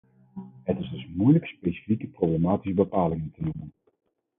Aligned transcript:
Het 0.63 0.79
is 0.79 0.89
dus 0.89 1.07
moeilijk 1.07 1.45
specifieke 1.45 2.07
problematische 2.07 2.75
bepalingen 2.75 3.31
te 3.35 3.41
noemen. 3.43 3.73